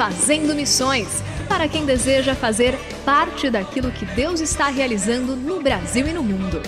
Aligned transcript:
Fazendo 0.00 0.54
Missões 0.54 1.22
para 1.46 1.68
quem 1.68 1.84
deseja 1.84 2.34
fazer 2.34 2.74
parte 3.04 3.50
daquilo 3.50 3.92
que 3.92 4.06
Deus 4.06 4.40
está 4.40 4.68
realizando 4.68 5.36
no 5.36 5.60
Brasil 5.60 6.08
e 6.08 6.12
no 6.14 6.22
mundo. 6.22 6.62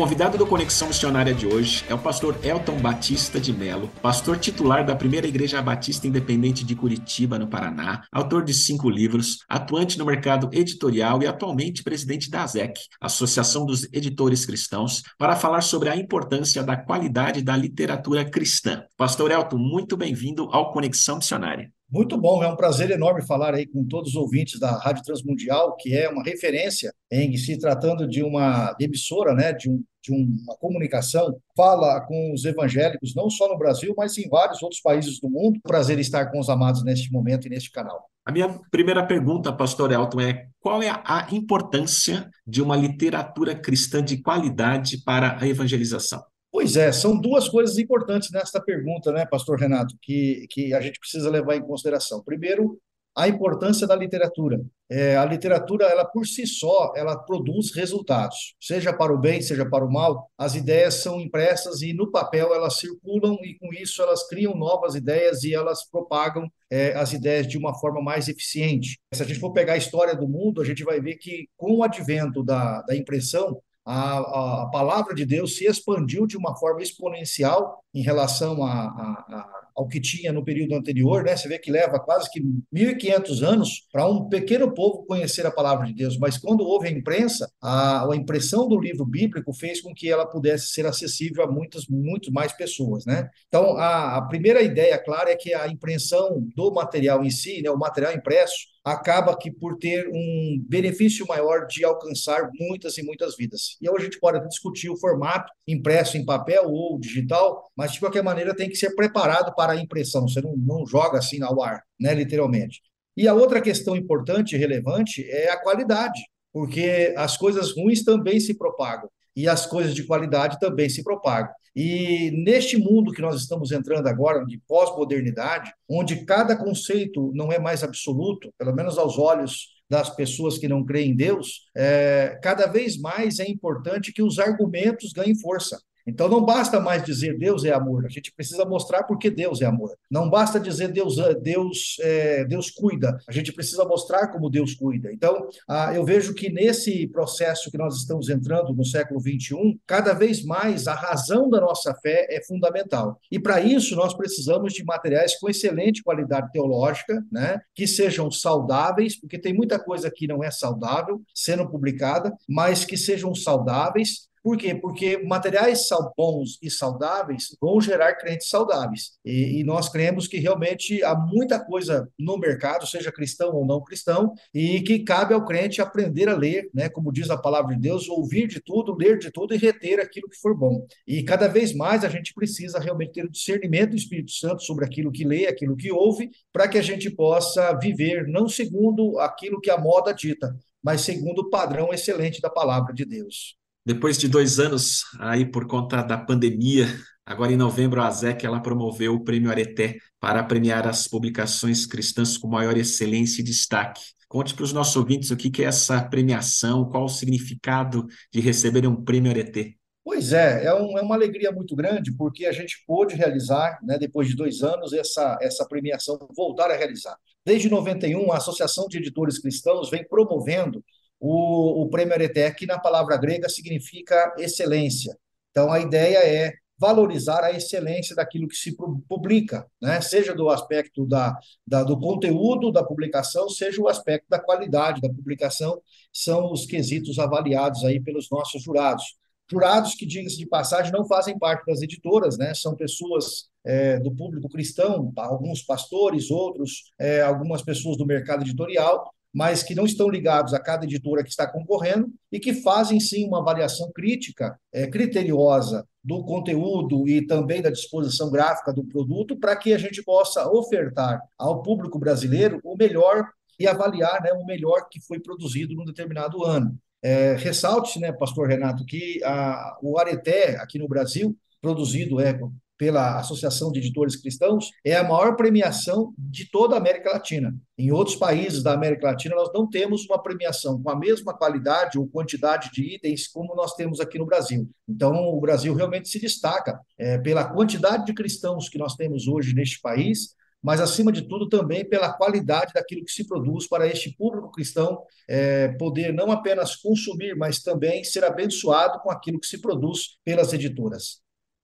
Convidado 0.00 0.38
do 0.38 0.46
Conexão 0.46 0.88
Missionária 0.88 1.34
de 1.34 1.46
hoje 1.46 1.84
é 1.86 1.92
o 1.92 1.98
pastor 1.98 2.34
Elton 2.42 2.80
Batista 2.80 3.38
de 3.38 3.52
Melo, 3.52 3.86
pastor 4.00 4.38
titular 4.38 4.82
da 4.82 4.96
Primeira 4.96 5.26
Igreja 5.26 5.60
Batista 5.60 6.06
Independente 6.06 6.64
de 6.64 6.74
Curitiba, 6.74 7.38
no 7.38 7.46
Paraná, 7.46 8.04
autor 8.10 8.42
de 8.42 8.54
cinco 8.54 8.88
livros, 8.88 9.44
atuante 9.46 9.98
no 9.98 10.06
mercado 10.06 10.48
editorial 10.54 11.22
e 11.22 11.26
atualmente 11.26 11.82
presidente 11.82 12.30
da 12.30 12.44
ASEC, 12.44 12.80
Associação 12.98 13.66
dos 13.66 13.92
Editores 13.92 14.46
Cristãos, 14.46 15.02
para 15.18 15.36
falar 15.36 15.60
sobre 15.60 15.90
a 15.90 15.96
importância 15.96 16.62
da 16.62 16.78
qualidade 16.78 17.42
da 17.42 17.54
literatura 17.54 18.24
cristã. 18.24 18.82
Pastor 18.96 19.30
Elton, 19.30 19.58
muito 19.58 19.98
bem-vindo 19.98 20.48
ao 20.50 20.72
Conexão 20.72 21.16
Missionária. 21.16 21.70
Muito 21.92 22.16
bom, 22.16 22.40
é 22.40 22.46
um 22.46 22.54
prazer 22.54 22.88
enorme 22.92 23.26
falar 23.26 23.52
aí 23.52 23.66
com 23.66 23.84
todos 23.84 24.10
os 24.10 24.14
ouvintes 24.16 24.60
da 24.60 24.78
Rádio 24.78 25.02
Transmundial, 25.02 25.74
que 25.74 25.92
é 25.92 26.08
uma 26.08 26.22
referência 26.22 26.94
em 27.10 27.36
se 27.36 27.58
tratando 27.58 28.06
de 28.06 28.22
uma 28.22 28.76
emissora, 28.78 29.34
né, 29.34 29.52
de, 29.52 29.68
um, 29.68 29.82
de 30.00 30.12
uma 30.12 30.56
comunicação, 30.58 31.36
fala 31.56 32.00
com 32.02 32.32
os 32.32 32.44
evangélicos, 32.44 33.12
não 33.16 33.28
só 33.28 33.48
no 33.48 33.58
Brasil, 33.58 33.92
mas 33.96 34.16
em 34.18 34.28
vários 34.28 34.62
outros 34.62 34.80
países 34.80 35.18
do 35.18 35.28
mundo. 35.28 35.58
Prazer 35.64 35.98
estar 35.98 36.26
com 36.26 36.38
os 36.38 36.48
amados 36.48 36.84
neste 36.84 37.10
momento 37.10 37.48
e 37.48 37.50
neste 37.50 37.72
canal. 37.72 38.08
A 38.24 38.30
minha 38.30 38.60
primeira 38.70 39.04
pergunta, 39.04 39.52
pastor 39.52 39.90
Elton, 39.90 40.20
é 40.20 40.46
qual 40.60 40.80
é 40.80 40.90
a 40.90 41.26
importância 41.32 42.30
de 42.46 42.62
uma 42.62 42.76
literatura 42.76 43.52
cristã 43.52 44.00
de 44.00 44.22
qualidade 44.22 45.02
para 45.02 45.36
a 45.40 45.48
evangelização? 45.48 46.22
Pois 46.60 46.76
é, 46.76 46.92
são 46.92 47.18
duas 47.18 47.48
coisas 47.48 47.78
importantes 47.78 48.30
nesta 48.30 48.60
pergunta, 48.60 49.10
né, 49.10 49.24
pastor 49.24 49.58
Renato, 49.58 49.94
que, 50.02 50.46
que 50.50 50.74
a 50.74 50.80
gente 50.82 51.00
precisa 51.00 51.30
levar 51.30 51.56
em 51.56 51.62
consideração. 51.62 52.22
Primeiro, 52.22 52.78
a 53.16 53.26
importância 53.26 53.86
da 53.86 53.96
literatura. 53.96 54.60
É, 54.90 55.16
a 55.16 55.24
literatura, 55.24 55.86
ela 55.86 56.04
por 56.04 56.26
si 56.26 56.46
só, 56.46 56.92
ela 56.94 57.16
produz 57.16 57.74
resultados, 57.74 58.54
seja 58.60 58.92
para 58.92 59.10
o 59.10 59.18
bem, 59.18 59.40
seja 59.40 59.64
para 59.64 59.86
o 59.86 59.90
mal. 59.90 60.30
As 60.36 60.54
ideias 60.54 60.96
são 60.96 61.18
impressas 61.18 61.80
e 61.80 61.94
no 61.94 62.10
papel 62.10 62.54
elas 62.54 62.76
circulam 62.76 63.38
e 63.42 63.56
com 63.58 63.72
isso 63.72 64.02
elas 64.02 64.28
criam 64.28 64.54
novas 64.54 64.94
ideias 64.94 65.42
e 65.44 65.54
elas 65.54 65.88
propagam 65.90 66.46
é, 66.70 66.92
as 66.92 67.14
ideias 67.14 67.46
de 67.46 67.56
uma 67.56 67.72
forma 67.72 68.02
mais 68.02 68.28
eficiente. 68.28 68.98
Se 69.14 69.22
a 69.22 69.26
gente 69.26 69.40
for 69.40 69.54
pegar 69.54 69.72
a 69.72 69.78
história 69.78 70.14
do 70.14 70.28
mundo, 70.28 70.60
a 70.60 70.64
gente 70.66 70.84
vai 70.84 71.00
ver 71.00 71.14
que 71.16 71.48
com 71.56 71.76
o 71.76 71.82
advento 71.82 72.44
da, 72.44 72.82
da 72.82 72.94
impressão, 72.94 73.58
a, 73.90 74.18
a, 74.62 74.70
palavra 74.70 75.14
de 75.14 75.26
Deus 75.26 75.56
se 75.56 75.66
expandiu 75.66 76.26
de 76.26 76.36
uma 76.36 76.56
forma 76.56 76.80
exponencial 76.80 77.82
em 77.92 78.02
relação 78.02 78.62
a, 78.62 78.72
a, 78.72 79.60
ao 79.74 79.88
que 79.88 80.00
tinha 80.00 80.32
no 80.32 80.44
período 80.44 80.76
anterior, 80.76 81.24
né? 81.24 81.36
Você 81.36 81.48
vê 81.48 81.58
que 81.58 81.72
leva 81.72 81.98
quase 81.98 82.30
que 82.30 82.40
1.500 82.72 83.42
anos 83.42 83.88
para 83.90 84.06
um 84.06 84.28
pequeno 84.28 84.72
povo 84.72 85.04
conhecer 85.06 85.44
a 85.44 85.50
palavra 85.50 85.86
de 85.88 85.94
Deus, 85.94 86.16
mas 86.18 86.38
quando 86.38 86.60
houve 86.60 86.86
a 86.86 86.90
imprensa, 86.92 87.50
a, 87.60 88.08
a 88.12 88.16
impressão 88.16 88.68
do 88.68 88.78
livro 88.78 89.04
bíblico 89.04 89.52
fez 89.52 89.80
com 89.80 89.92
que 89.92 90.08
ela 90.08 90.24
pudesse 90.24 90.68
ser 90.68 90.86
acessível 90.86 91.42
a 91.42 91.50
muitas, 91.50 91.88
muito 91.88 92.32
mais 92.32 92.52
pessoas, 92.52 93.04
né? 93.04 93.28
Então, 93.48 93.76
a, 93.76 94.18
a 94.18 94.22
primeira 94.22 94.62
ideia, 94.62 95.02
clara, 95.02 95.30
é 95.32 95.36
que 95.36 95.52
a 95.52 95.66
impressão 95.66 96.46
do 96.54 96.70
material 96.70 97.24
em 97.24 97.30
si, 97.30 97.60
né, 97.60 97.70
o 97.70 97.78
material 97.78 98.12
impresso, 98.12 98.69
acaba 98.84 99.36
que 99.36 99.50
por 99.50 99.76
ter 99.76 100.08
um 100.08 100.64
benefício 100.66 101.26
maior 101.26 101.66
de 101.66 101.84
alcançar 101.84 102.50
muitas 102.58 102.96
e 102.98 103.02
muitas 103.02 103.36
vidas. 103.36 103.76
E 103.80 103.88
hoje 103.88 104.02
a 104.02 104.04
gente 104.04 104.20
pode 104.20 104.46
discutir 104.48 104.88
o 104.88 104.96
formato 104.96 105.52
impresso 105.66 106.16
em 106.16 106.24
papel 106.24 106.64
ou 106.64 106.98
digital, 106.98 107.70
mas 107.76 107.92
de 107.92 108.00
qualquer 108.00 108.22
maneira 108.22 108.54
tem 108.54 108.68
que 108.68 108.76
ser 108.76 108.94
preparado 108.94 109.54
para 109.54 109.72
a 109.72 109.76
impressão, 109.76 110.26
você 110.26 110.40
não, 110.40 110.56
não 110.56 110.86
joga 110.86 111.18
assim 111.18 111.42
ao 111.42 111.62
ar, 111.62 111.82
né, 111.98 112.14
literalmente. 112.14 112.80
E 113.16 113.28
a 113.28 113.34
outra 113.34 113.60
questão 113.60 113.94
importante 113.94 114.54
e 114.54 114.58
relevante 114.58 115.28
é 115.28 115.50
a 115.50 115.60
qualidade, 115.60 116.20
porque 116.52 117.12
as 117.16 117.36
coisas 117.36 117.74
ruins 117.76 118.02
também 118.02 118.40
se 118.40 118.54
propagam 118.54 119.10
e 119.40 119.48
as 119.48 119.64
coisas 119.64 119.94
de 119.94 120.04
qualidade 120.04 120.58
também 120.60 120.88
se 120.88 121.02
propagam. 121.02 121.50
E 121.74 122.30
neste 122.44 122.76
mundo 122.76 123.12
que 123.12 123.22
nós 123.22 123.40
estamos 123.40 123.72
entrando 123.72 124.06
agora, 124.06 124.44
de 124.44 124.60
pós-modernidade, 124.66 125.72
onde 125.88 126.24
cada 126.24 126.56
conceito 126.56 127.32
não 127.34 127.50
é 127.50 127.58
mais 127.58 127.82
absoluto, 127.82 128.52
pelo 128.58 128.74
menos 128.74 128.98
aos 128.98 129.18
olhos 129.18 129.68
das 129.88 130.14
pessoas 130.14 130.58
que 130.58 130.68
não 130.68 130.84
creem 130.84 131.12
em 131.12 131.16
Deus, 131.16 131.68
é, 131.76 132.38
cada 132.42 132.66
vez 132.66 132.98
mais 132.98 133.38
é 133.38 133.48
importante 133.48 134.12
que 134.12 134.22
os 134.22 134.38
argumentos 134.38 135.12
ganhem 135.12 135.38
força. 135.38 135.80
Então 136.10 136.28
não 136.28 136.44
basta 136.44 136.80
mais 136.80 137.02
dizer 137.02 137.38
Deus 137.38 137.64
é 137.64 137.72
amor, 137.72 138.04
a 138.04 138.08
gente 138.08 138.32
precisa 138.32 138.64
mostrar 138.64 139.04
porque 139.04 139.30
Deus 139.30 139.62
é 139.62 139.66
amor. 139.66 139.94
Não 140.10 140.28
basta 140.28 140.58
dizer 140.58 140.88
Deus 140.88 141.16
Deus 141.40 141.96
é, 142.00 142.44
Deus 142.44 142.70
cuida, 142.70 143.18
a 143.28 143.32
gente 143.32 143.52
precisa 143.52 143.84
mostrar 143.84 144.28
como 144.28 144.50
Deus 144.50 144.74
cuida. 144.74 145.12
Então 145.12 145.48
ah, 145.68 145.94
eu 145.94 146.04
vejo 146.04 146.34
que 146.34 146.50
nesse 146.50 147.06
processo 147.08 147.70
que 147.70 147.78
nós 147.78 147.96
estamos 147.96 148.28
entrando 148.28 148.74
no 148.74 148.84
século 148.84 149.20
21, 149.20 149.78
cada 149.86 150.12
vez 150.12 150.44
mais 150.44 150.86
a 150.86 150.94
razão 150.94 151.48
da 151.48 151.60
nossa 151.60 151.94
fé 151.94 152.26
é 152.28 152.42
fundamental. 152.44 153.18
E 153.30 153.38
para 153.38 153.60
isso 153.60 153.94
nós 153.94 154.14
precisamos 154.14 154.72
de 154.72 154.84
materiais 154.84 155.38
com 155.38 155.48
excelente 155.48 156.02
qualidade 156.02 156.50
teológica, 156.52 157.24
né, 157.30 157.60
que 157.74 157.86
sejam 157.86 158.30
saudáveis, 158.30 159.18
porque 159.18 159.38
tem 159.38 159.54
muita 159.54 159.78
coisa 159.78 160.10
que 160.10 160.26
não 160.26 160.42
é 160.42 160.50
saudável 160.50 161.22
sendo 161.34 161.68
publicada, 161.68 162.32
mas 162.48 162.84
que 162.84 162.96
sejam 162.96 163.34
saudáveis 163.34 164.29
por 164.42 164.56
quê? 164.56 164.74
Porque 164.74 165.18
materiais 165.18 165.86
bons 166.16 166.58
e 166.62 166.70
saudáveis 166.70 167.56
vão 167.60 167.80
gerar 167.80 168.14
crentes 168.14 168.48
saudáveis. 168.48 169.12
E, 169.24 169.60
e, 169.60 169.64
nós 169.64 169.88
cremos 169.88 170.26
que 170.26 170.38
realmente 170.38 171.02
há 171.04 171.14
muita 171.14 171.62
coisa 171.62 172.08
no 172.18 172.38
mercado, 172.38 172.86
seja 172.86 173.12
cristão 173.12 173.54
ou 173.54 173.66
não 173.66 173.82
cristão, 173.82 174.32
e 174.54 174.80
que 174.80 175.00
cabe 175.00 175.34
ao 175.34 175.44
crente 175.44 175.82
aprender 175.82 176.28
a 176.28 176.36
ler, 176.36 176.70
né? 176.72 176.88
como 176.88 177.12
diz 177.12 177.28
a 177.28 177.36
palavra 177.36 177.74
de 177.74 177.80
Deus, 177.80 178.08
ouvir 178.08 178.46
de 178.46 178.60
tudo, 178.60 178.96
ler 178.96 179.18
de 179.18 179.30
tudo 179.30 179.54
e 179.54 179.58
reter 179.58 180.00
aquilo 180.00 180.28
que 180.28 180.40
for 180.40 180.56
bom. 180.56 180.86
E 181.06 181.22
cada 181.22 181.46
vez 181.46 181.74
mais 181.74 182.04
a 182.04 182.08
gente 182.08 182.32
precisa 182.32 182.78
realmente 182.78 183.12
ter 183.12 183.24
o 183.24 183.30
discernimento 183.30 183.90
do 183.90 183.96
Espírito 183.96 184.32
Santo 184.32 184.62
sobre 184.62 184.86
aquilo 184.86 185.12
que 185.12 185.24
lê, 185.24 185.46
aquilo 185.46 185.76
que 185.76 185.92
ouve, 185.92 186.30
para 186.52 186.66
que 186.66 186.78
a 186.78 186.82
gente 186.82 187.10
possa 187.10 187.74
viver 187.78 188.26
não 188.26 188.48
segundo 188.48 189.18
aquilo 189.18 189.60
que 189.60 189.70
a 189.70 189.78
moda 189.78 190.14
dita, 190.14 190.56
mas 190.82 191.02
segundo 191.02 191.40
o 191.40 191.50
padrão 191.50 191.92
excelente 191.92 192.40
da 192.40 192.48
palavra 192.48 192.94
de 192.94 193.04
Deus. 193.04 193.59
Depois 193.92 194.16
de 194.16 194.28
dois 194.28 194.60
anos 194.60 195.02
aí 195.18 195.44
por 195.44 195.66
conta 195.66 196.00
da 196.00 196.16
pandemia, 196.16 196.86
agora 197.26 197.52
em 197.52 197.56
novembro 197.56 198.00
a 198.00 198.06
ASEC 198.06 198.46
ela 198.46 198.60
promoveu 198.60 199.14
o 199.14 199.24
Prêmio 199.24 199.50
Areté 199.50 199.96
para 200.20 200.44
premiar 200.44 200.86
as 200.86 201.08
publicações 201.08 201.86
cristãs 201.86 202.38
com 202.38 202.46
maior 202.46 202.76
excelência 202.76 203.40
e 203.40 203.44
destaque. 203.44 204.00
Conte 204.28 204.54
para 204.54 204.62
os 204.62 204.72
nossos 204.72 204.94
ouvintes 204.94 205.32
o 205.32 205.36
que 205.36 205.60
é 205.60 205.66
essa 205.66 206.00
premiação, 206.04 206.88
qual 206.88 207.06
o 207.06 207.08
significado 207.08 208.06
de 208.32 208.38
receber 208.38 208.86
um 208.86 208.94
Prêmio 208.94 209.32
Areté. 209.32 209.74
Pois 210.04 210.32
é, 210.32 210.66
é, 210.66 210.72
um, 210.72 210.96
é, 210.96 211.02
uma 211.02 211.16
alegria 211.16 211.50
muito 211.50 211.74
grande, 211.74 212.12
porque 212.12 212.46
a 212.46 212.52
gente 212.52 212.84
pôde 212.86 213.16
realizar, 213.16 213.80
né, 213.82 213.98
depois 213.98 214.28
de 214.28 214.36
dois 214.36 214.62
anos, 214.62 214.92
essa, 214.92 215.36
essa 215.42 215.66
premiação, 215.66 216.16
voltar 216.36 216.70
a 216.70 216.76
realizar. 216.76 217.16
Desde 217.44 217.68
91, 217.68 218.30
a 218.30 218.36
Associação 218.36 218.86
de 218.86 218.98
Editores 218.98 219.40
Cristãos 219.40 219.90
vem 219.90 220.06
promovendo 220.06 220.80
o, 221.20 221.82
o 221.82 221.90
Prêmio 221.90 222.14
Areté, 222.14 222.50
que 222.50 222.66
na 222.66 222.78
palavra 222.78 223.16
grega 223.16 223.48
significa 223.48 224.34
excelência. 224.38 225.16
Então, 225.50 225.70
a 225.70 225.78
ideia 225.78 226.18
é 226.18 226.52
valorizar 226.80 227.44
a 227.44 227.52
excelência 227.52 228.16
daquilo 228.16 228.48
que 228.48 228.56
se 228.56 228.74
publica, 229.06 229.66
né? 229.82 230.00
seja 230.00 230.34
do 230.34 230.48
aspecto 230.48 231.06
da, 231.06 231.36
da, 231.66 231.84
do 231.84 232.00
conteúdo 232.00 232.72
da 232.72 232.82
publicação, 232.82 233.50
seja 233.50 233.82
o 233.82 233.86
aspecto 233.88 234.24
da 234.30 234.38
qualidade 234.40 235.02
da 235.02 235.10
publicação, 235.10 235.78
são 236.10 236.50
os 236.50 236.64
quesitos 236.64 237.18
avaliados 237.18 237.84
aí 237.84 238.00
pelos 238.00 238.30
nossos 238.30 238.62
jurados. 238.62 239.04
Jurados 239.50 239.94
que, 239.94 240.06
diga-se 240.06 240.38
de 240.38 240.46
passagem, 240.46 240.90
não 240.90 241.04
fazem 241.04 241.38
parte 241.38 241.66
das 241.66 241.82
editoras, 241.82 242.38
né? 242.38 242.54
são 242.54 242.74
pessoas 242.74 243.50
é, 243.62 243.98
do 243.98 244.10
público 244.10 244.48
cristão, 244.48 245.12
alguns 245.18 245.62
pastores, 245.62 246.30
outros, 246.30 246.84
é, 246.98 247.20
algumas 247.20 247.60
pessoas 247.60 247.98
do 247.98 248.06
mercado 248.06 248.42
editorial, 248.42 249.12
mas 249.32 249.62
que 249.62 249.74
não 249.74 249.84
estão 249.84 250.08
ligados 250.08 250.52
a 250.52 250.60
cada 250.60 250.84
editora 250.84 251.22
que 251.22 251.30
está 251.30 251.46
concorrendo 251.46 252.08
e 252.32 252.40
que 252.40 252.52
fazem 252.54 252.98
sim 252.98 253.26
uma 253.26 253.40
avaliação 253.40 253.90
crítica, 253.92 254.58
é, 254.72 254.86
criteriosa 254.86 255.86
do 256.02 256.24
conteúdo 256.24 257.06
e 257.08 257.26
também 257.26 257.62
da 257.62 257.70
disposição 257.70 258.30
gráfica 258.30 258.72
do 258.72 258.84
produto 258.84 259.36
para 259.38 259.56
que 259.56 259.72
a 259.72 259.78
gente 259.78 260.02
possa 260.02 260.50
ofertar 260.50 261.20
ao 261.38 261.62
público 261.62 261.98
brasileiro 261.98 262.60
o 262.64 262.76
melhor 262.76 263.28
e 263.58 263.68
avaliar 263.68 264.22
né, 264.22 264.32
o 264.32 264.46
melhor 264.46 264.88
que 264.90 265.00
foi 265.02 265.20
produzido 265.20 265.74
num 265.74 265.84
determinado 265.84 266.42
ano. 266.42 266.76
É, 267.02 267.34
Ressalte, 267.34 267.98
né, 268.00 268.12
pastor 268.12 268.48
Renato, 268.48 268.84
que 268.84 269.22
a, 269.22 269.78
o 269.82 269.98
Areté, 269.98 270.56
aqui 270.56 270.78
no 270.78 270.88
Brasil, 270.88 271.36
produzido 271.60 272.20
é, 272.20 272.38
pela 272.80 273.18
Associação 273.18 273.70
de 273.70 273.78
Editores 273.78 274.16
Cristãos, 274.16 274.70
é 274.82 274.96
a 274.96 275.04
maior 275.04 275.36
premiação 275.36 276.14
de 276.16 276.50
toda 276.50 276.74
a 276.74 276.78
América 276.78 277.10
Latina. 277.10 277.54
Em 277.76 277.92
outros 277.92 278.16
países 278.16 278.62
da 278.62 278.72
América 278.72 279.08
Latina, 279.08 279.36
nós 279.36 279.50
não 279.52 279.68
temos 279.68 280.06
uma 280.06 280.18
premiação 280.18 280.82
com 280.82 280.88
a 280.88 280.98
mesma 280.98 281.36
qualidade 281.36 281.98
ou 281.98 282.08
quantidade 282.08 282.70
de 282.72 282.94
itens 282.94 283.28
como 283.28 283.54
nós 283.54 283.74
temos 283.74 284.00
aqui 284.00 284.18
no 284.18 284.24
Brasil. 284.24 284.66
Então, 284.88 285.12
o 285.12 285.38
Brasil 285.42 285.74
realmente 285.74 286.08
se 286.08 286.18
destaca 286.18 286.80
é, 286.96 287.18
pela 287.18 287.44
quantidade 287.44 288.06
de 288.06 288.14
cristãos 288.14 288.70
que 288.70 288.78
nós 288.78 288.94
temos 288.94 289.28
hoje 289.28 289.54
neste 289.54 289.78
país, 289.82 290.34
mas, 290.62 290.80
acima 290.80 291.12
de 291.12 291.28
tudo, 291.28 291.50
também 291.50 291.86
pela 291.86 292.14
qualidade 292.14 292.72
daquilo 292.72 293.04
que 293.04 293.12
se 293.12 293.26
produz 293.28 293.68
para 293.68 293.86
este 293.86 294.16
público 294.16 294.50
cristão 294.50 295.02
é, 295.28 295.68
poder 295.68 296.14
não 296.14 296.32
apenas 296.32 296.76
consumir, 296.76 297.36
mas 297.36 297.62
também 297.62 298.04
ser 298.04 298.24
abençoado 298.24 299.00
com 299.00 299.10
aquilo 299.10 299.38
que 299.38 299.46
se 299.46 299.60
produz 299.60 300.18
pelas 300.24 300.54
editoras. 300.54 301.20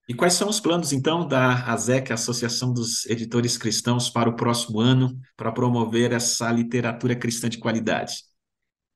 E 0.08 0.14
quais 0.14 0.34
são 0.34 0.48
os 0.48 0.60
planos, 0.60 0.92
então, 0.92 1.26
da 1.26 1.64
ASEC, 1.72 2.12
Associação 2.12 2.72
dos 2.72 3.04
Editores 3.06 3.58
Cristãos, 3.58 4.08
para 4.08 4.30
o 4.30 4.36
próximo 4.36 4.80
ano, 4.80 5.18
para 5.36 5.50
promover 5.50 6.12
essa 6.12 6.50
literatura 6.52 7.16
cristã 7.16 7.48
de 7.48 7.58
qualidade? 7.58 8.22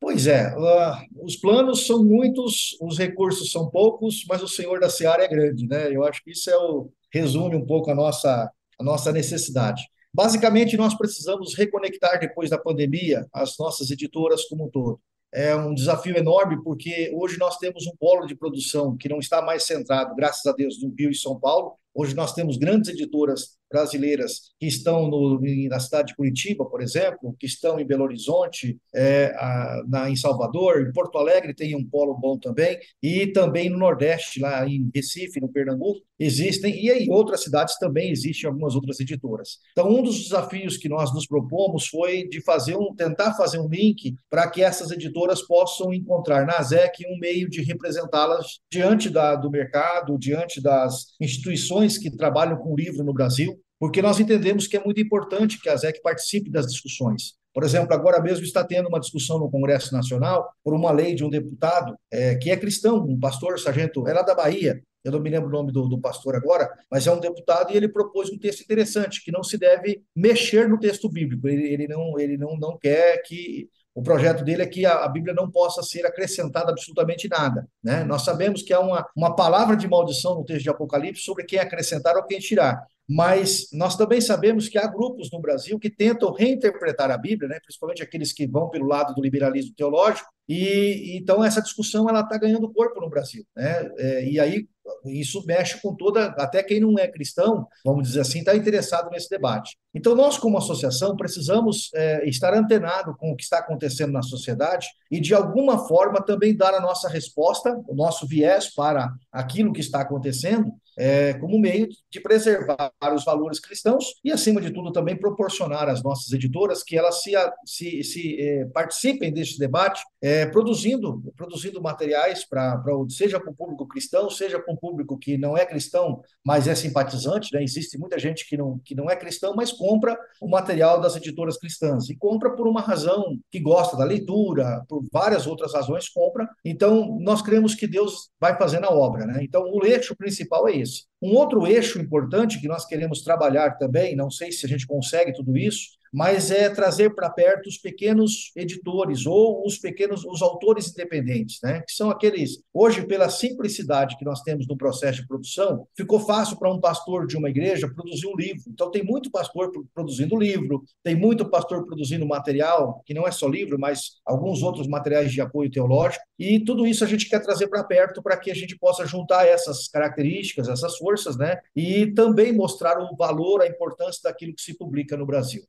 Pois 0.00 0.26
é, 0.26 0.54
uh, 0.56 1.24
os 1.24 1.36
planos 1.36 1.86
são 1.86 2.02
muitos, 2.04 2.76
os 2.80 2.96
recursos 2.96 3.50
são 3.50 3.68
poucos, 3.68 4.24
mas 4.28 4.42
o 4.42 4.48
Senhor 4.48 4.80
da 4.80 4.88
Seara 4.88 5.24
é 5.24 5.28
grande, 5.28 5.66
né? 5.66 5.94
Eu 5.94 6.04
acho 6.04 6.22
que 6.22 6.30
isso 6.30 6.48
é 6.48 6.56
o, 6.56 6.90
resume 7.12 7.56
um 7.56 7.66
pouco 7.66 7.90
a 7.90 7.94
nossa, 7.94 8.50
a 8.78 8.84
nossa 8.84 9.12
necessidade. 9.12 9.82
Basicamente, 10.12 10.76
nós 10.76 10.94
precisamos 10.94 11.54
reconectar 11.54 12.18
depois 12.18 12.50
da 12.50 12.58
pandemia 12.58 13.26
as 13.32 13.56
nossas 13.58 13.90
editoras 13.90 14.44
como 14.46 14.66
um 14.66 14.70
todo 14.70 15.00
é 15.32 15.54
um 15.54 15.74
desafio 15.74 16.16
enorme, 16.16 16.62
porque 16.62 17.10
hoje 17.14 17.38
nós 17.38 17.56
temos 17.58 17.86
um 17.86 17.94
polo 17.96 18.26
de 18.26 18.34
produção 18.34 18.96
que 18.96 19.08
não 19.08 19.18
está 19.18 19.40
mais 19.40 19.64
centrado, 19.64 20.14
graças 20.14 20.44
a 20.46 20.52
Deus, 20.52 20.82
no 20.82 20.92
Rio 20.96 21.10
e 21.10 21.14
São 21.14 21.38
Paulo. 21.38 21.76
Hoje 21.94 22.14
nós 22.14 22.32
temos 22.32 22.56
grandes 22.56 22.90
editoras 22.90 23.59
brasileiras 23.70 24.50
que 24.58 24.66
estão 24.66 25.08
no, 25.08 25.40
na 25.68 25.80
cidade 25.80 26.08
de 26.08 26.16
Curitiba, 26.16 26.64
por 26.64 26.82
exemplo, 26.82 27.34
que 27.38 27.46
estão 27.46 27.78
em 27.78 27.86
Belo 27.86 28.04
Horizonte, 28.04 28.78
é, 28.94 29.32
a, 29.36 29.82
na, 29.88 30.10
em 30.10 30.16
Salvador, 30.16 30.82
em 30.82 30.92
Porto 30.92 31.18
Alegre 31.18 31.54
tem 31.54 31.76
um 31.76 31.84
polo 31.84 32.18
bom 32.18 32.38
também, 32.38 32.78
e 33.02 33.26
também 33.28 33.70
no 33.70 33.78
Nordeste, 33.78 34.40
lá 34.40 34.66
em 34.66 34.90
Recife, 34.94 35.40
no 35.40 35.48
Pernambuco, 35.48 36.00
existem, 36.18 36.74
e 36.74 36.90
em 36.90 37.10
outras 37.10 37.42
cidades 37.42 37.78
também 37.78 38.10
existem 38.10 38.48
algumas 38.48 38.74
outras 38.74 39.00
editoras. 39.00 39.58
Então, 39.72 39.88
um 39.88 40.02
dos 40.02 40.22
desafios 40.22 40.76
que 40.76 40.88
nós 40.88 41.12
nos 41.14 41.26
propomos 41.26 41.86
foi 41.86 42.28
de 42.28 42.42
fazer 42.42 42.76
um, 42.76 42.94
tentar 42.94 43.34
fazer 43.34 43.58
um 43.58 43.68
link 43.68 44.14
para 44.28 44.48
que 44.50 44.62
essas 44.62 44.90
editoras 44.90 45.40
possam 45.42 45.92
encontrar 45.94 46.44
na 46.44 46.60
ZEC 46.62 47.06
um 47.06 47.18
meio 47.18 47.48
de 47.48 47.62
representá-las 47.62 48.58
diante 48.70 49.08
da, 49.08 49.34
do 49.34 49.50
mercado, 49.50 50.18
diante 50.18 50.60
das 50.60 51.06
instituições 51.20 51.96
que 51.96 52.10
trabalham 52.10 52.56
com 52.58 52.74
livro 52.74 53.04
no 53.04 53.14
Brasil, 53.14 53.59
porque 53.80 54.02
nós 54.02 54.20
entendemos 54.20 54.66
que 54.66 54.76
é 54.76 54.84
muito 54.84 55.00
importante 55.00 55.58
que 55.58 55.70
a 55.70 55.76
ZEC 55.76 56.02
participe 56.02 56.50
das 56.50 56.66
discussões. 56.66 57.34
Por 57.52 57.64
exemplo, 57.64 57.94
agora 57.94 58.20
mesmo 58.20 58.44
está 58.44 58.62
tendo 58.62 58.88
uma 58.88 59.00
discussão 59.00 59.38
no 59.38 59.50
Congresso 59.50 59.92
Nacional 59.92 60.48
por 60.62 60.74
uma 60.74 60.92
lei 60.92 61.14
de 61.14 61.24
um 61.24 61.30
deputado 61.30 61.96
é, 62.12 62.36
que 62.36 62.50
é 62.50 62.56
cristão, 62.56 62.98
um 63.02 63.18
pastor, 63.18 63.58
sargento, 63.58 64.06
é 64.06 64.12
lá 64.12 64.22
da 64.22 64.34
Bahia, 64.34 64.80
eu 65.02 65.12
não 65.12 65.20
me 65.20 65.30
lembro 65.30 65.48
o 65.48 65.52
nome 65.52 65.72
do, 65.72 65.88
do, 65.88 65.98
pastor 65.98 66.36
agora, 66.36 66.70
mas 66.90 67.06
é 67.06 67.12
um 67.12 67.18
deputado 67.18 67.72
e 67.72 67.76
ele 67.76 67.88
propôs 67.88 68.30
um 68.30 68.38
texto 68.38 68.60
interessante, 68.60 69.24
que 69.24 69.32
não 69.32 69.42
se 69.42 69.56
deve 69.56 70.02
mexer 70.14 70.68
no 70.68 70.78
texto 70.78 71.08
bíblico. 71.08 71.48
Ele, 71.48 71.72
ele, 71.72 71.88
não, 71.88 72.18
ele 72.18 72.36
não, 72.36 72.56
não 72.56 72.78
quer 72.78 73.22
que. 73.22 73.68
O 73.92 74.02
projeto 74.02 74.44
dele 74.44 74.62
é 74.62 74.66
que 74.66 74.86
a, 74.86 75.04
a 75.04 75.08
Bíblia 75.08 75.34
não 75.34 75.50
possa 75.50 75.82
ser 75.82 76.06
acrescentada 76.06 76.70
absolutamente 76.70 77.28
nada. 77.28 77.66
Né? 77.82 78.04
Nós 78.04 78.22
sabemos 78.22 78.62
que 78.62 78.72
há 78.72 78.78
uma, 78.78 79.04
uma 79.16 79.34
palavra 79.34 79.76
de 79.76 79.88
maldição 79.88 80.36
no 80.36 80.44
texto 80.44 80.62
de 80.62 80.70
Apocalipse 80.70 81.22
sobre 81.22 81.44
quem 81.44 81.58
acrescentar 81.58 82.16
ou 82.16 82.22
quem 82.22 82.38
tirar 82.38 82.86
mas 83.12 83.66
nós 83.72 83.96
também 83.96 84.20
sabemos 84.20 84.68
que 84.68 84.78
há 84.78 84.86
grupos 84.86 85.32
no 85.32 85.40
Brasil 85.40 85.80
que 85.80 85.90
tentam 85.90 86.32
reinterpretar 86.32 87.10
a 87.10 87.18
Bíblia, 87.18 87.48
né, 87.48 87.58
principalmente 87.60 88.04
aqueles 88.04 88.32
que 88.32 88.46
vão 88.46 88.70
pelo 88.70 88.86
lado 88.86 89.12
do 89.16 89.20
liberalismo 89.20 89.74
teológico, 89.74 90.30
e 90.52 91.18
então 91.18 91.44
essa 91.44 91.62
discussão 91.62 92.08
ela 92.08 92.20
está 92.20 92.36
ganhando 92.36 92.72
corpo 92.72 93.00
no 93.00 93.08
Brasil, 93.08 93.44
né? 93.56 93.90
É, 93.98 94.24
e 94.28 94.40
aí 94.40 94.66
isso 95.04 95.44
mexe 95.46 95.80
com 95.80 95.94
toda, 95.94 96.26
até 96.38 96.62
quem 96.62 96.80
não 96.80 96.98
é 96.98 97.06
cristão, 97.06 97.66
vamos 97.84 98.08
dizer 98.08 98.20
assim, 98.20 98.40
está 98.40 98.56
interessado 98.56 99.10
nesse 99.10 99.28
debate. 99.28 99.76
Então, 99.94 100.14
nós, 100.14 100.38
como 100.38 100.58
associação, 100.58 101.16
precisamos 101.16 101.90
é, 101.94 102.28
estar 102.28 102.54
antenado 102.54 103.16
com 103.16 103.32
o 103.32 103.36
que 103.36 103.42
está 103.42 103.58
acontecendo 103.58 104.12
na 104.12 104.22
sociedade 104.22 104.86
e, 105.10 105.20
de 105.20 105.34
alguma 105.34 105.86
forma, 105.86 106.22
também 106.22 106.56
dar 106.56 106.74
a 106.74 106.80
nossa 106.80 107.08
resposta, 107.08 107.74
o 107.88 107.94
nosso 107.94 108.26
viés 108.26 108.72
para 108.74 109.12
aquilo 109.32 109.72
que 109.72 109.80
está 109.80 110.00
acontecendo, 110.00 110.72
é, 110.96 111.34
como 111.34 111.58
meio 111.58 111.88
de 112.10 112.20
preservar 112.20 112.92
os 113.14 113.24
valores 113.24 113.58
cristãos 113.58 114.04
e, 114.24 114.30
acima 114.30 114.60
de 114.60 114.70
tudo, 114.70 114.92
também 114.92 115.16
proporcionar 115.16 115.88
às 115.88 116.02
nossas 116.02 116.32
editoras 116.32 116.82
que 116.82 116.96
elas 116.96 117.22
se, 117.22 117.32
se, 117.64 118.04
se 118.04 118.40
é, 118.40 118.64
participem 118.66 119.32
deste 119.32 119.58
debate, 119.58 120.02
é, 120.22 120.44
produzindo, 120.46 121.22
produzindo 121.34 121.80
materiais 121.80 122.44
para 122.44 122.82
seja 123.08 123.40
para 123.40 123.50
o 123.50 123.54
público 123.54 123.86
cristão, 123.86 124.28
seja 124.28 124.58
para 124.58 124.72
um 124.72 124.76
público 124.76 125.18
que 125.18 125.38
não 125.38 125.56
é 125.56 125.64
cristão, 125.64 126.22
mas 126.44 126.68
é 126.68 126.74
simpatizante. 126.74 127.54
Né? 127.54 127.62
Existe 127.62 127.98
muita 127.98 128.18
gente 128.18 128.46
que 128.48 128.56
não, 128.56 128.78
que 128.84 128.94
não 128.94 129.08
é 129.08 129.16
cristão, 129.16 129.54
mas 129.54 129.72
compra 129.72 130.18
o 130.40 130.48
material 130.48 131.00
das 131.00 131.16
editoras 131.16 131.56
cristãs 131.56 132.10
e 132.10 132.16
compra 132.16 132.50
por 132.50 132.66
uma 132.66 132.80
razão 132.80 133.38
que 133.50 133.60
gosta 133.60 133.96
da 133.96 134.04
leitura, 134.04 134.84
por 134.88 135.02
várias 135.10 135.46
outras 135.46 135.72
razões 135.72 136.08
compra. 136.08 136.48
Então, 136.64 137.18
nós 137.20 137.40
cremos 137.40 137.74
que 137.74 137.86
Deus 137.86 138.30
vai 138.38 138.56
fazendo 138.56 138.84
a 138.84 138.92
obra. 138.92 139.26
Né? 139.26 139.40
Então, 139.42 139.62
o 139.72 139.84
eixo 139.86 140.14
principal 140.14 140.68
é 140.68 140.76
esse. 140.76 141.04
Um 141.22 141.34
outro 141.36 141.66
eixo 141.66 141.98
importante 141.98 142.60
que 142.60 142.68
nós 142.68 142.86
queremos 142.86 143.22
trabalhar 143.22 143.76
também, 143.78 144.16
não 144.16 144.30
sei 144.30 144.52
se 144.52 144.64
a 144.66 144.68
gente 144.68 144.86
consegue 144.86 145.32
tudo 145.32 145.56
isso, 145.56 145.99
mas 146.12 146.50
é 146.50 146.68
trazer 146.68 147.14
para 147.14 147.30
perto 147.30 147.68
os 147.68 147.78
pequenos 147.78 148.52
editores 148.56 149.26
ou 149.26 149.64
os 149.64 149.78
pequenos 149.78 150.24
os 150.24 150.42
autores 150.42 150.90
independentes, 150.90 151.58
né? 151.62 151.80
Que 151.80 151.92
são 151.92 152.10
aqueles 152.10 152.62
hoje 152.72 153.06
pela 153.06 153.28
simplicidade 153.28 154.16
que 154.16 154.24
nós 154.24 154.42
temos 154.42 154.66
no 154.66 154.76
processo 154.76 155.20
de 155.20 155.26
produção, 155.26 155.86
ficou 155.96 156.20
fácil 156.20 156.58
para 156.58 156.72
um 156.72 156.80
pastor 156.80 157.26
de 157.26 157.36
uma 157.36 157.50
igreja 157.50 157.92
produzir 157.92 158.26
um 158.26 158.36
livro. 158.36 158.62
Então 158.68 158.90
tem 158.90 159.04
muito 159.04 159.30
pastor 159.30 159.70
produzindo 159.94 160.36
livro, 160.36 160.82
tem 161.02 161.14
muito 161.14 161.48
pastor 161.48 161.84
produzindo 161.86 162.26
material 162.26 163.02
que 163.04 163.14
não 163.14 163.26
é 163.26 163.30
só 163.30 163.48
livro, 163.48 163.78
mas 163.78 164.20
alguns 164.24 164.62
outros 164.62 164.86
materiais 164.86 165.32
de 165.32 165.40
apoio 165.40 165.70
teológico. 165.70 166.24
E 166.38 166.58
tudo 166.64 166.86
isso 166.86 167.04
a 167.04 167.06
gente 167.06 167.28
quer 167.28 167.40
trazer 167.40 167.68
para 167.68 167.84
perto 167.84 168.22
para 168.22 168.36
que 168.36 168.50
a 168.50 168.54
gente 168.54 168.76
possa 168.78 169.06
juntar 169.06 169.46
essas 169.46 169.88
características, 169.88 170.68
essas 170.68 170.96
forças, 170.96 171.36
né? 171.36 171.58
E 171.74 172.12
também 172.12 172.52
mostrar 172.52 172.98
o 172.98 173.16
valor, 173.16 173.62
a 173.62 173.66
importância 173.66 174.20
daquilo 174.24 174.54
que 174.54 174.62
se 174.62 174.76
publica 174.76 175.16
no 175.16 175.26
Brasil. 175.26 175.62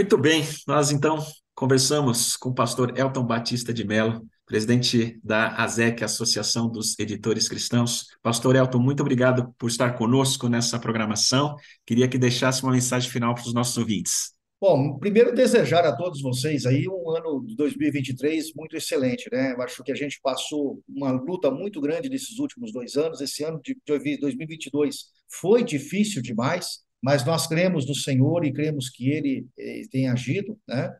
Muito 0.00 0.16
bem, 0.16 0.42
nós 0.66 0.90
então 0.90 1.18
conversamos 1.54 2.34
com 2.34 2.48
o 2.48 2.54
pastor 2.54 2.98
Elton 2.98 3.22
Batista 3.22 3.70
de 3.70 3.86
Mello, 3.86 4.26
presidente 4.46 5.20
da 5.22 5.54
ASEC, 5.56 6.02
Associação 6.02 6.70
dos 6.70 6.98
Editores 6.98 7.46
Cristãos. 7.46 8.06
Pastor 8.22 8.56
Elton, 8.56 8.78
muito 8.78 9.00
obrigado 9.00 9.54
por 9.58 9.68
estar 9.68 9.92
conosco 9.98 10.48
nessa 10.48 10.78
programação. 10.78 11.54
Queria 11.84 12.08
que 12.08 12.16
deixasse 12.16 12.62
uma 12.62 12.72
mensagem 12.72 13.10
final 13.10 13.34
para 13.34 13.44
os 13.44 13.52
nossos 13.52 13.76
ouvintes. 13.76 14.32
Bom, 14.58 14.98
primeiro 14.98 15.34
desejar 15.34 15.84
a 15.84 15.94
todos 15.94 16.22
vocês 16.22 16.64
aí 16.64 16.88
um 16.88 17.10
ano 17.10 17.44
de 17.46 17.54
2023 17.54 18.54
muito 18.56 18.74
excelente, 18.78 19.28
né? 19.30 19.52
Eu 19.52 19.60
acho 19.60 19.84
que 19.84 19.92
a 19.92 19.94
gente 19.94 20.18
passou 20.22 20.82
uma 20.88 21.10
luta 21.10 21.50
muito 21.50 21.78
grande 21.78 22.08
nesses 22.08 22.38
últimos 22.38 22.72
dois 22.72 22.96
anos. 22.96 23.20
Esse 23.20 23.44
ano 23.44 23.60
de 23.62 23.76
2022 24.18 24.96
foi 25.28 25.62
difícil 25.62 26.22
demais, 26.22 26.80
mas 27.02 27.24
nós 27.24 27.46
cremos 27.46 27.86
no 27.86 27.94
Senhor 27.94 28.44
e 28.44 28.52
cremos 28.52 28.90
que 28.90 29.10
Ele 29.10 29.46
eh, 29.58 29.82
tem 29.90 30.08
agido, 30.08 30.58
né? 30.68 30.94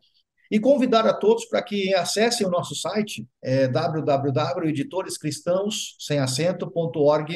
E 0.51 0.59
convidar 0.59 1.07
a 1.07 1.13
todos 1.15 1.45
para 1.45 1.63
que 1.63 1.95
acessem 1.95 2.45
o 2.45 2.51
nosso 2.51 2.75
site, 2.75 3.25
é, 3.41 3.69
www.editorescristãos, 3.69 5.95
sem 6.01 6.19
acento.org.br, 6.19 7.31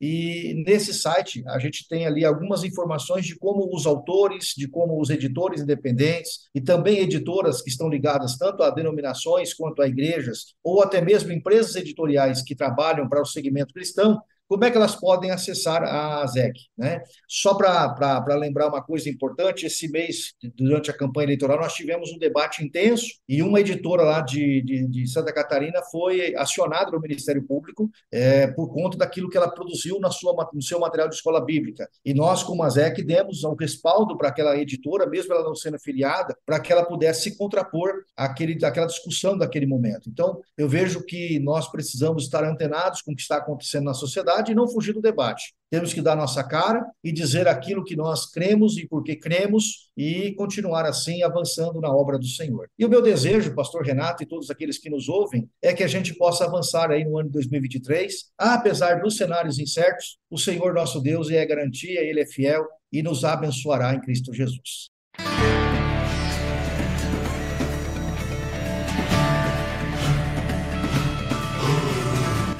e 0.00 0.64
nesse 0.66 0.94
site 0.94 1.44
a 1.46 1.58
gente 1.58 1.86
tem 1.88 2.06
ali 2.06 2.24
algumas 2.24 2.64
informações 2.64 3.26
de 3.26 3.38
como 3.38 3.68
os 3.74 3.86
autores, 3.86 4.54
de 4.56 4.66
como 4.66 4.98
os 5.00 5.10
editores 5.10 5.60
independentes 5.60 6.48
e 6.54 6.60
também 6.60 7.00
editoras 7.00 7.60
que 7.60 7.68
estão 7.68 7.88
ligadas 7.88 8.38
tanto 8.38 8.62
a 8.62 8.70
denominações 8.70 9.52
quanto 9.52 9.82
a 9.82 9.88
igrejas, 9.88 10.54
ou 10.64 10.82
até 10.82 11.02
mesmo 11.02 11.32
empresas 11.32 11.76
editoriais 11.76 12.42
que 12.42 12.54
trabalham 12.54 13.08
para 13.08 13.20
o 13.20 13.26
segmento 13.26 13.74
cristão, 13.74 14.18
como 14.50 14.64
é 14.64 14.70
que 14.70 14.76
elas 14.76 14.96
podem 14.96 15.30
acessar 15.30 15.84
a 15.84 16.26
ZEC? 16.26 16.58
Né? 16.76 17.00
Só 17.28 17.54
para 17.54 18.34
lembrar 18.34 18.66
uma 18.66 18.82
coisa 18.82 19.08
importante, 19.08 19.64
esse 19.64 19.88
mês, 19.88 20.34
durante 20.56 20.90
a 20.90 20.92
campanha 20.92 21.26
eleitoral, 21.26 21.60
nós 21.60 21.72
tivemos 21.72 22.10
um 22.10 22.18
debate 22.18 22.64
intenso 22.64 23.06
e 23.28 23.44
uma 23.44 23.60
editora 23.60 24.02
lá 24.02 24.20
de, 24.20 24.60
de, 24.62 24.88
de 24.88 25.06
Santa 25.08 25.32
Catarina 25.32 25.80
foi 25.92 26.34
acionada 26.34 26.90
no 26.90 26.98
Ministério 26.98 27.46
Público 27.46 27.88
é, 28.10 28.48
por 28.48 28.74
conta 28.74 28.98
daquilo 28.98 29.30
que 29.30 29.36
ela 29.36 29.48
produziu 29.48 30.00
na 30.00 30.10
sua, 30.10 30.34
no 30.52 30.60
seu 30.60 30.80
material 30.80 31.08
de 31.08 31.14
escola 31.14 31.40
bíblica. 31.40 31.88
E 32.04 32.12
nós, 32.12 32.42
como 32.42 32.64
a 32.64 32.68
ZEC, 32.68 33.04
demos 33.04 33.44
um 33.44 33.54
respaldo 33.54 34.18
para 34.18 34.30
aquela 34.30 34.56
editora, 34.56 35.06
mesmo 35.06 35.32
ela 35.32 35.44
não 35.44 35.54
sendo 35.54 35.76
afiliada, 35.76 36.36
para 36.44 36.58
que 36.58 36.72
ela 36.72 36.84
pudesse 36.84 37.22
se 37.22 37.38
contrapor 37.38 38.02
àquele, 38.16 38.64
àquela 38.64 38.88
discussão 38.88 39.38
daquele 39.38 39.66
momento. 39.66 40.10
Então, 40.10 40.40
eu 40.58 40.68
vejo 40.68 41.04
que 41.06 41.38
nós 41.38 41.70
precisamos 41.70 42.24
estar 42.24 42.42
antenados 42.42 43.00
com 43.00 43.12
o 43.12 43.14
que 43.14 43.22
está 43.22 43.36
acontecendo 43.36 43.84
na 43.84 43.94
sociedade 43.94 44.39
e 44.48 44.54
não 44.54 44.68
fugir 44.68 44.92
do 44.92 45.00
debate. 45.00 45.52
Temos 45.70 45.92
que 45.92 46.02
dar 46.02 46.16
nossa 46.16 46.42
cara 46.42 46.84
e 47.02 47.12
dizer 47.12 47.46
aquilo 47.46 47.84
que 47.84 47.94
nós 47.94 48.30
cremos 48.30 48.76
e 48.76 48.88
porque 48.88 49.14
cremos 49.14 49.90
e 49.96 50.32
continuar 50.34 50.84
assim 50.84 51.22
avançando 51.22 51.80
na 51.80 51.94
obra 51.94 52.18
do 52.18 52.26
Senhor. 52.26 52.68
E 52.78 52.84
o 52.84 52.88
meu 52.88 53.02
desejo, 53.02 53.54
pastor 53.54 53.84
Renato 53.84 54.22
e 54.22 54.26
todos 54.26 54.50
aqueles 54.50 54.78
que 54.78 54.90
nos 54.90 55.08
ouvem, 55.08 55.48
é 55.62 55.72
que 55.72 55.84
a 55.84 55.88
gente 55.88 56.14
possa 56.14 56.44
avançar 56.44 56.90
aí 56.90 57.04
no 57.04 57.18
ano 57.18 57.28
de 57.28 57.34
2023, 57.34 58.32
apesar 58.38 59.00
dos 59.00 59.16
cenários 59.16 59.58
incertos, 59.58 60.18
o 60.30 60.38
Senhor 60.38 60.72
nosso 60.72 61.00
Deus 61.00 61.30
é 61.30 61.44
garantia, 61.44 62.00
ele 62.00 62.20
é 62.20 62.26
fiel 62.26 62.66
e 62.92 63.02
nos 63.02 63.24
abençoará 63.24 63.94
em 63.94 64.00
Cristo 64.00 64.32
Jesus. 64.32 64.90